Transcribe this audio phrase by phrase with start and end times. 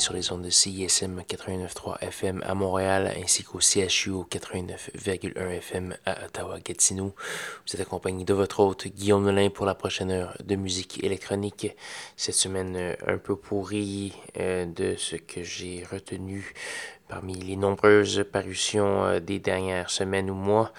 [0.00, 6.24] Sur les ondes de CISM 89.3 FM à Montréal ainsi qu'au CHU 89.1 FM à
[6.24, 7.14] Ottawa-Gatineau.
[7.66, 11.76] Vous êtes accompagné de votre hôte Guillaume Nolin pour la prochaine heure de musique électronique.
[12.16, 16.54] Cette semaine euh, un peu pourrie euh, de ce que j'ai retenu
[17.10, 20.72] parmi les nombreuses parutions euh, des dernières semaines ou mois.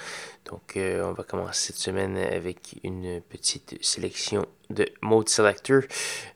[0.46, 5.82] Donc, euh, on va commencer cette semaine avec une petite sélection de Mode Selector.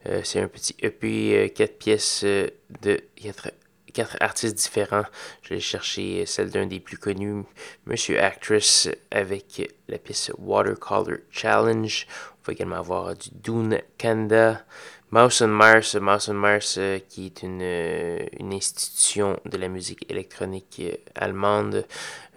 [0.05, 5.05] Euh, c'est un petit EP 4 pièces de 4, artistes différents.
[5.41, 7.43] Je vais chercher celle d'un des plus connus,
[7.85, 12.07] Monsieur Actress, avec la pièce Watercolor Challenge.
[12.41, 14.65] On va également avoir du Dune Kanda.
[15.11, 19.69] Mouse and Mars, Mouse and Mars euh, qui est une, euh, une, institution de la
[19.69, 21.85] musique électronique euh, allemande.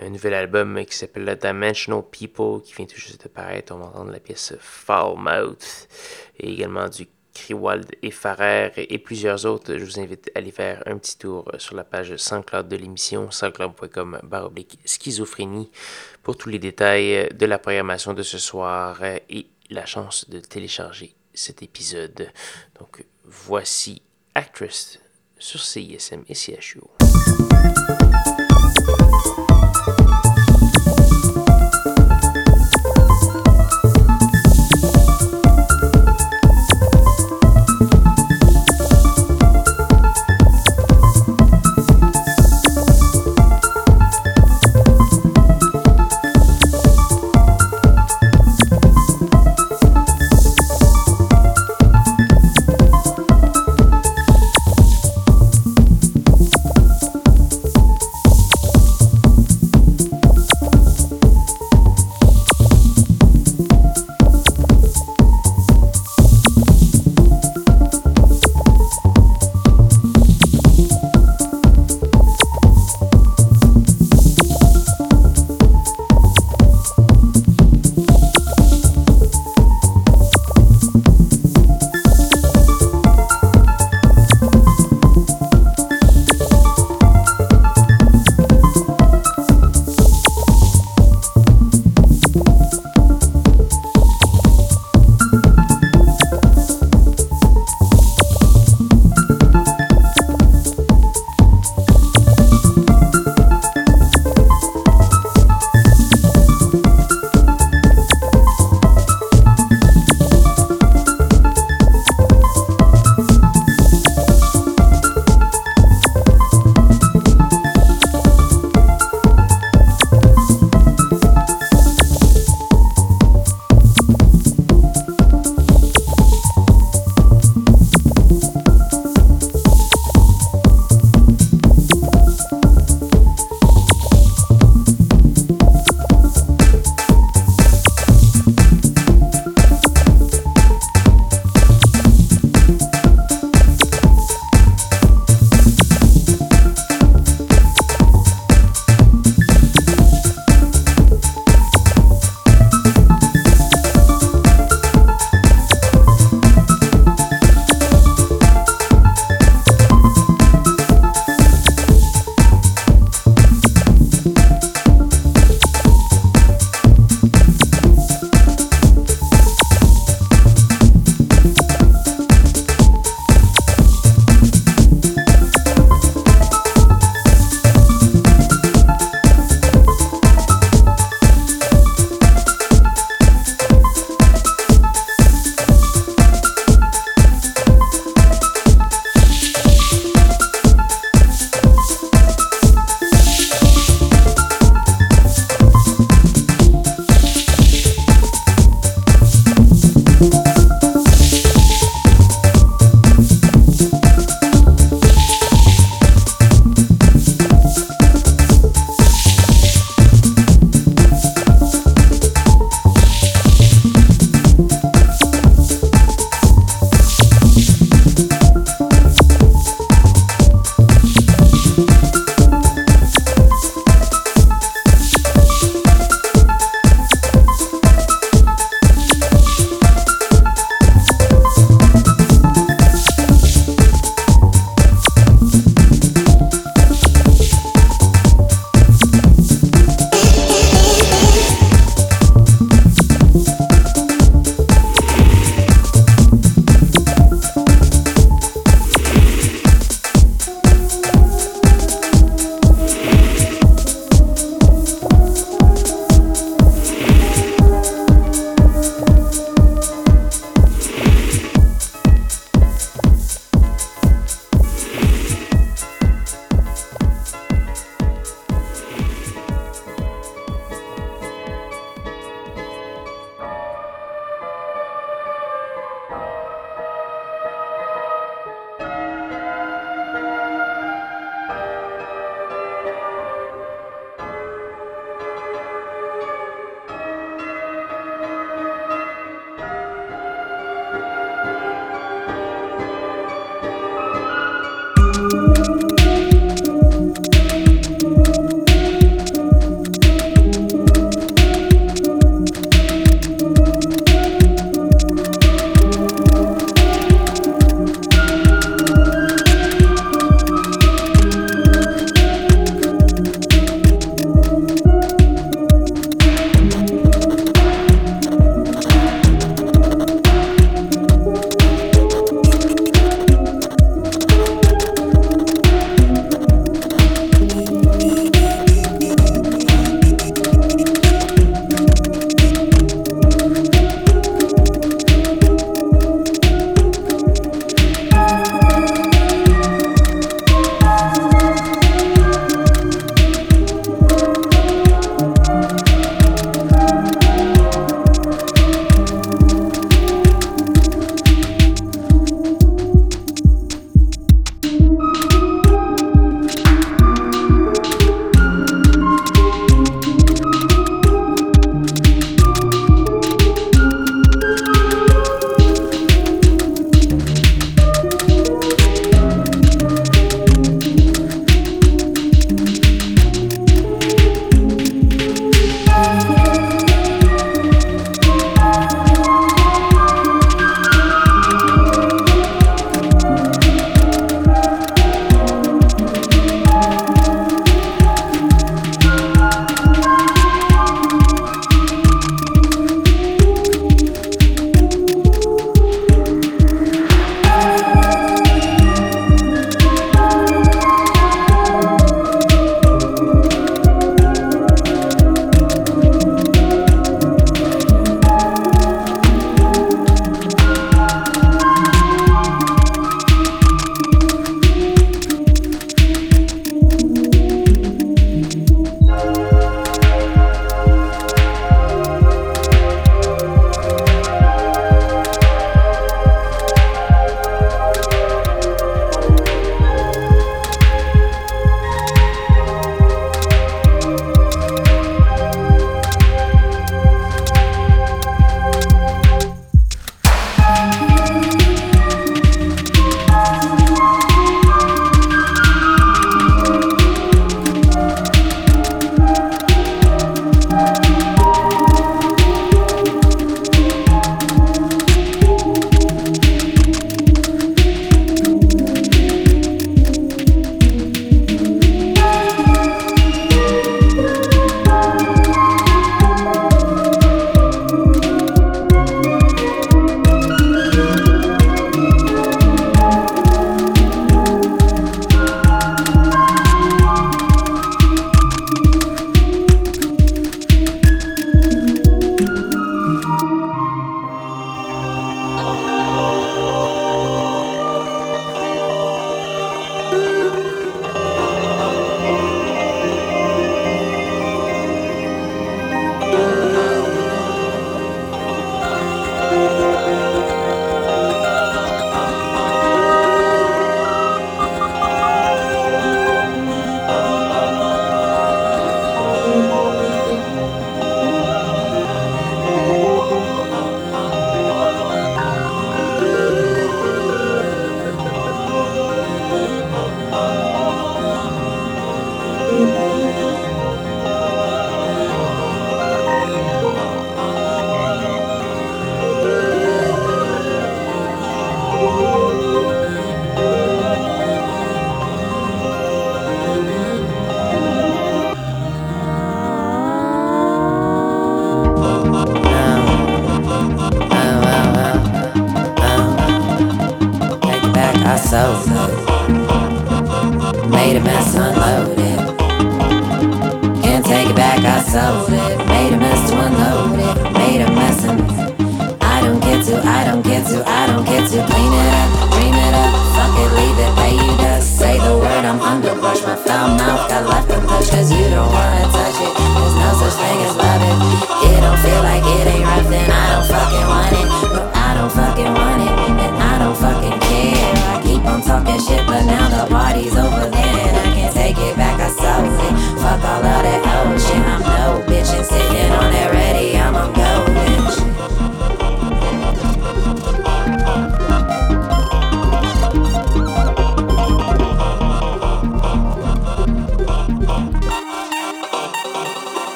[0.00, 3.74] Un nouvel album qui s'appelle Dimensional People qui vient tout juste de paraître.
[3.74, 5.88] On va entendre la pièce Foul Mouth
[6.38, 9.76] et également du Kriwald et Farrer et, plusieurs autres.
[9.76, 13.30] Je vous invite à aller faire un petit tour sur la page SoundCloud de l'émission,
[13.30, 15.70] soundcloud.com baroblique schizophrénie
[16.22, 21.14] pour tous les détails de la programmation de ce soir et la chance de télécharger
[21.34, 22.30] cet épisode.
[22.78, 24.02] Donc voici
[24.34, 25.00] Actress
[25.38, 26.80] sur CISM et CHU.
[29.74, 30.23] thank you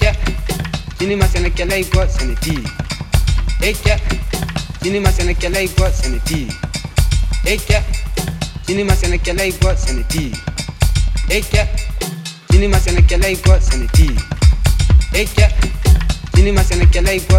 [0.00, 0.14] Eikä,
[0.98, 2.54] sinima sɛnɛkɛla i sene ti.
[3.60, 3.98] Eikä,
[4.82, 6.48] cinema sene i kɔ sene ti.
[7.44, 7.82] sinima
[8.66, 9.18] cinema sene
[9.52, 9.76] kɔ sɛnɛti.
[9.76, 10.32] sene ti.
[11.30, 11.66] sɛnɛkɛla
[12.52, 13.02] cinema sene
[13.92, 14.08] sɛnɛti.
[15.14, 15.48] Eikä,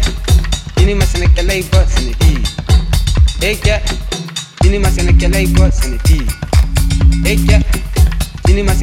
[0.82, 2.34] cinema sene sinima sɛnɛkɛla sene ti.
[3.40, 3.82] sɛnɛti.
[4.62, 6.53] cinema sene sɛnɛkɛla i sene ti.
[7.26, 7.60] Eke,
[8.50, 8.74] inima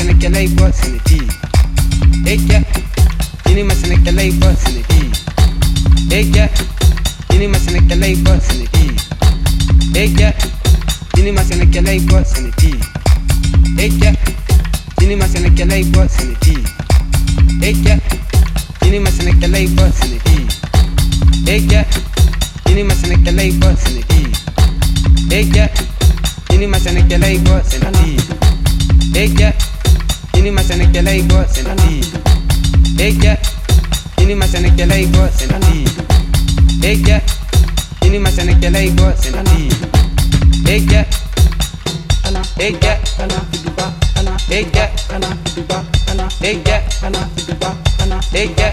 [26.60, 28.20] ini macam nak kelai go senti.
[29.16, 29.50] Eja ya.
[30.36, 32.04] ini macam nak kelai go senti.
[33.00, 33.34] Eja ya.
[34.20, 35.88] ini macam nak kelai go senti.
[36.84, 37.18] Eja ya.
[38.04, 39.72] ini macam nak kelai go senti.
[40.68, 41.08] Eja
[42.28, 43.86] ana eja ana fiduba
[44.20, 44.84] ana eja
[45.16, 45.80] ana fiduba
[46.12, 47.72] ana eja ana fiduba
[48.04, 48.68] ana eja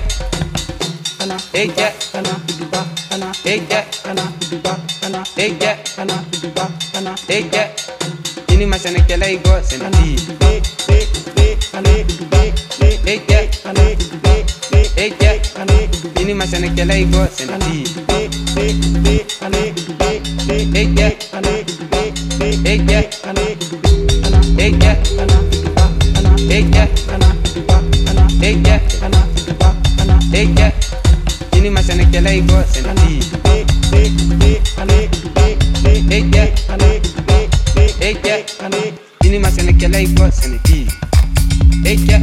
[8.53, 10.13] ini masih nak kelai go senti
[16.21, 17.77] ini masih nak kelai go senti
[30.37, 30.86] Take that.
[31.57, 33.25] Seni maçanı kelay a seni di
[36.09, 36.47] Hey ya
[37.99, 38.41] Hey ya
[39.23, 40.87] Seni maçanı kelay go seni di
[41.83, 42.21] Hey ya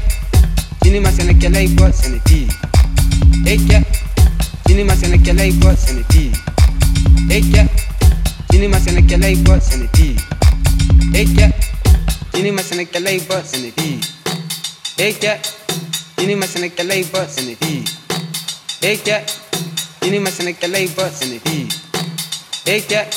[0.82, 2.48] Seni maçanı kelay go seni di
[3.44, 3.82] Hey ya
[4.68, 6.30] Seni maçanı kelay go seni di
[7.28, 7.66] Hey ya
[8.52, 10.16] Seni maçanı kelay go seni di
[11.12, 11.50] Hey ya
[12.32, 13.98] Seni maçanı kelay go seni di
[14.96, 15.38] Hey ya
[16.18, 17.93] Seni maçanı kelay go seni di
[18.84, 19.24] Eke,
[20.04, 21.64] ini masih naik kelai bos ini di.
[22.68, 23.08] Eke,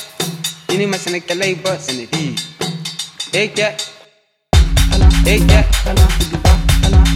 [0.72, 2.32] ini masih naik kelai bos ini di.
[3.36, 3.76] Eke,
[5.28, 5.60] Eke,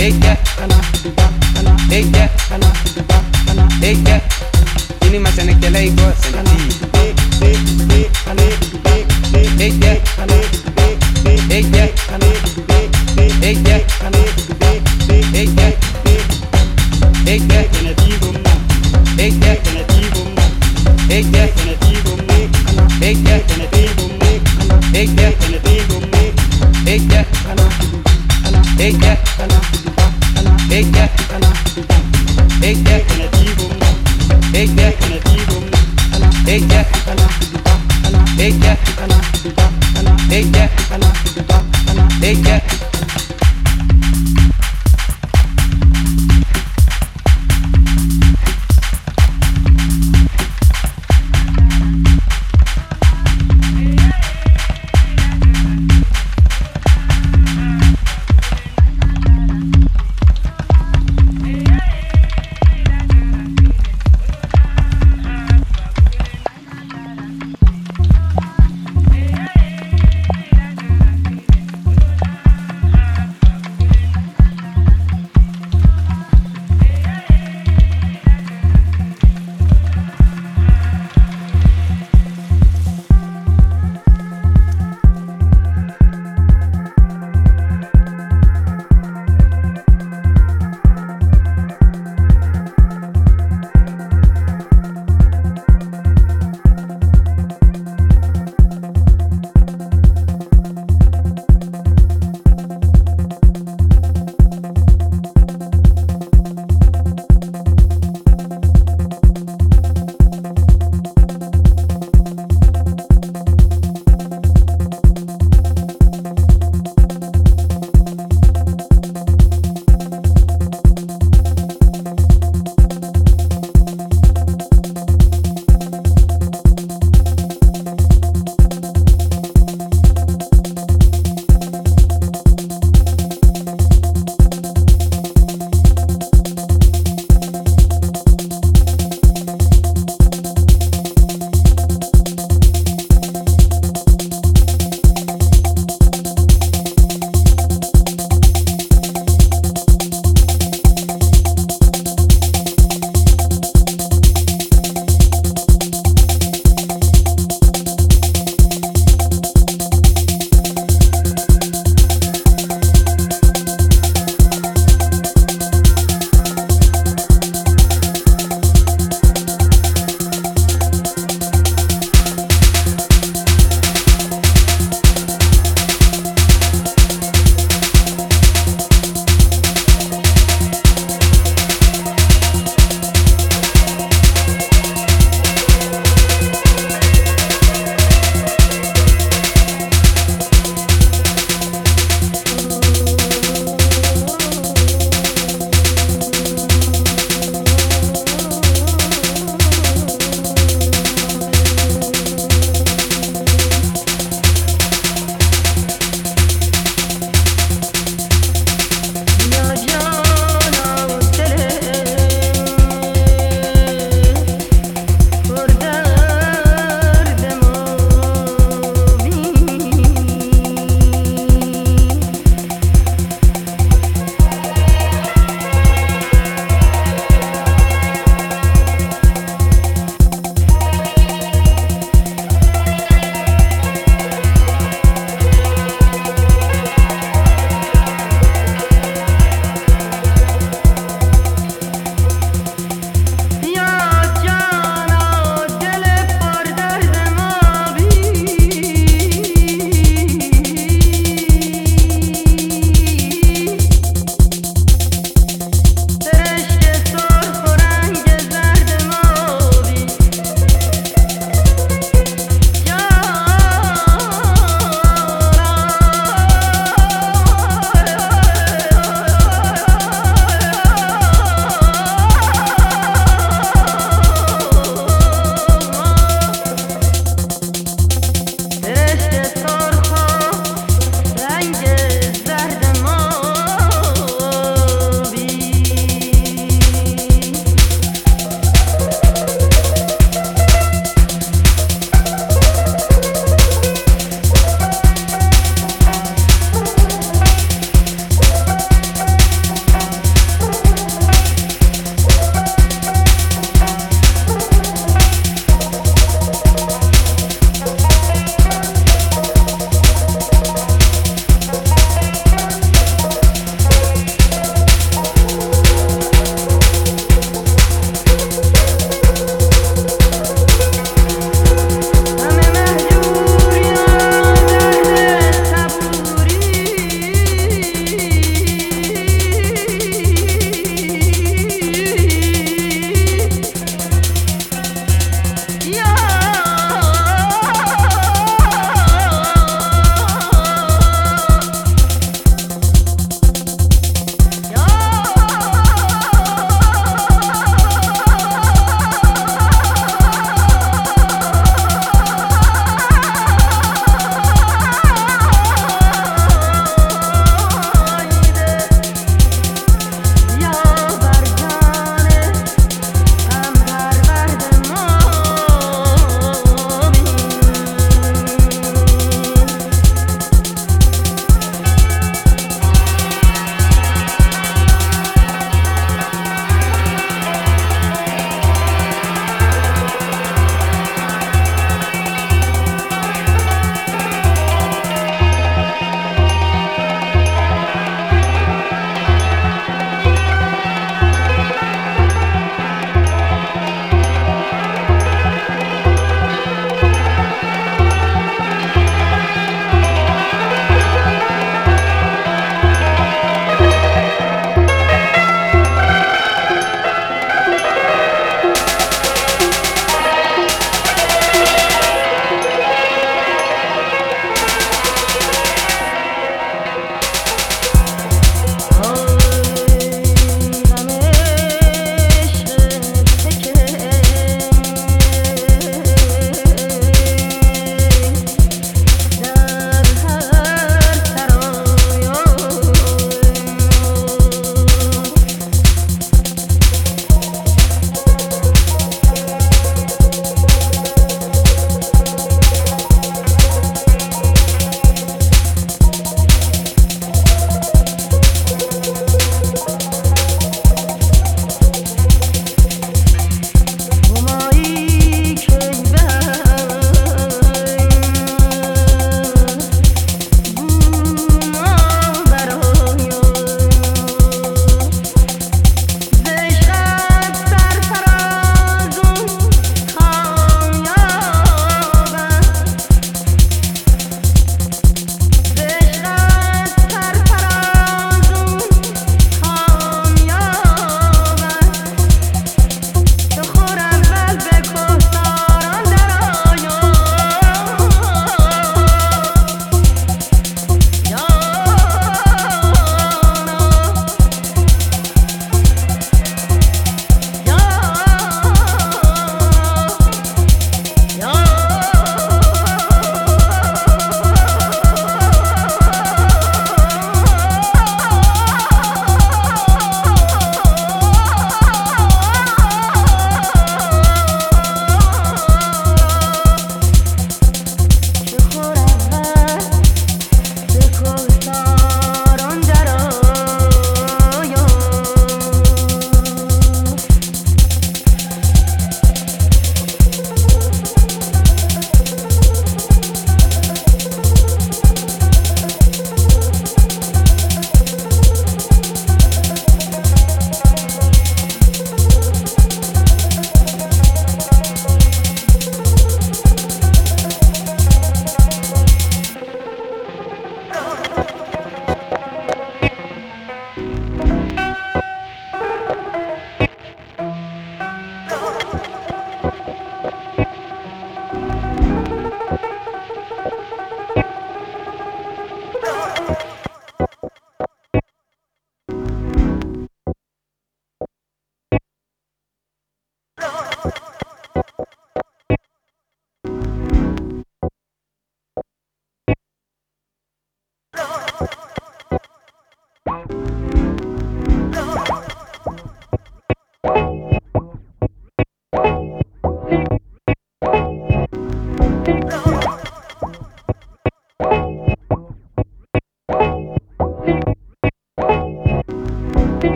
[0.00, 0.32] Eke,
[1.92, 2.24] Eke,
[3.84, 4.16] Eke,
[5.04, 6.72] ini masih naik kelai bos ini di.
[7.84, 8.08] Eke,
[9.60, 9.92] Eke,
[11.52, 11.84] Eke,
[13.44, 13.76] Eke,
[15.36, 15.68] Eke,
[17.28, 17.87] Eke.
[19.28, 19.68] Take that.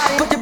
[0.00, 0.39] Put your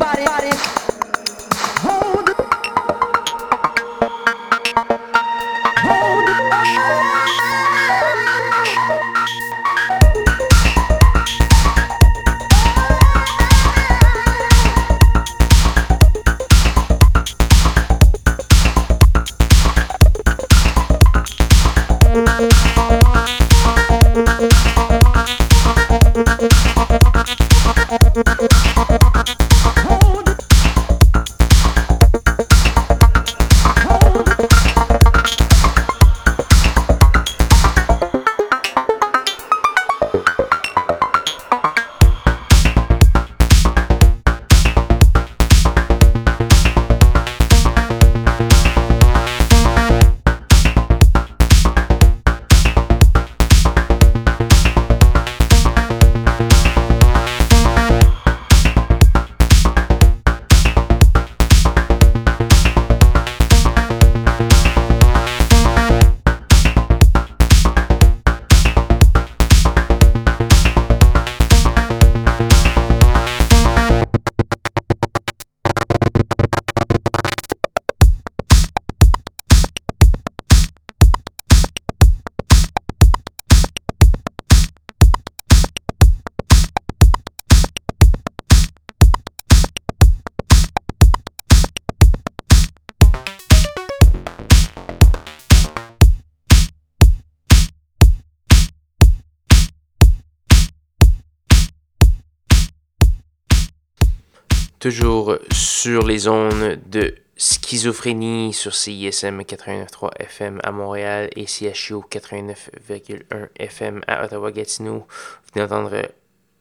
[104.79, 113.49] toujours sur les zones de schizophrénie sur CISM 89.3 FM à Montréal et CHU 89.1
[113.57, 114.99] FM à Ottawa-Gatineau.
[114.99, 115.07] Vous
[115.55, 116.03] venez d'entendre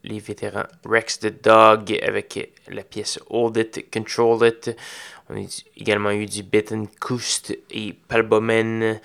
[0.03, 4.76] les vétérans Rex the Dog avec la pièce Hold It, Control It.
[5.30, 5.45] On a
[5.76, 8.99] également eu du Bettencoust et Palbomen,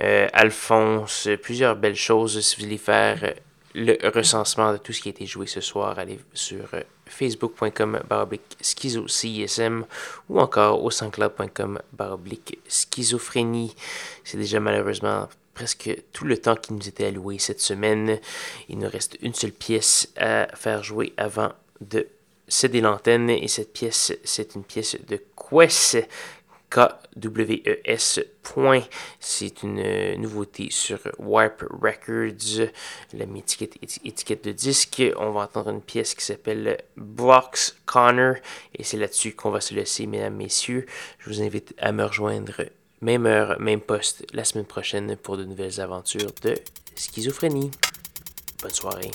[0.00, 2.40] euh, Alphonse, plusieurs belles choses.
[2.40, 3.34] Si vous voulez faire
[3.74, 8.00] le recensement de tout ce qui a été joué ce soir, allez sur euh, facebook.com
[8.08, 9.84] baroblique schizo CISM
[10.28, 13.74] ou encore au sanscloud.com baroblique schizophrénie.
[14.24, 18.18] C'est déjà malheureusement presque tout le temps qui nous était alloué cette semaine.
[18.68, 22.06] Il nous reste une seule pièce à faire jouer avant de
[22.48, 25.98] céder l'antenne et cette pièce, c'est une pièce de Quest
[26.76, 28.24] KWES.
[29.18, 32.68] C'est une euh, nouveauté sur Warp Records,
[33.14, 35.02] la étiquette, étiquette de disque.
[35.16, 38.36] On va entendre une pièce qui s'appelle Blocks Connor
[38.74, 40.86] et c'est là-dessus qu'on va se laisser, mesdames, messieurs.
[41.18, 42.62] Je vous invite à me rejoindre
[43.00, 46.54] même heure, même poste la semaine prochaine pour de nouvelles aventures de
[46.94, 47.70] schizophrénie.
[48.62, 49.10] Bonne soirée.